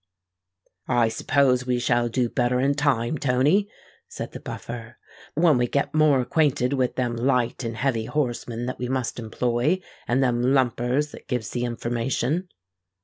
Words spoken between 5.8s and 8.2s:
more acquainted with them light and heavy